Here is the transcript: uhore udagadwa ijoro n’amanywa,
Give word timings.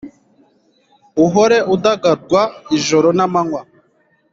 uhore 1.25 1.57
udagadwa 1.75 2.41
ijoro 2.77 3.07
n’amanywa, 3.17 3.61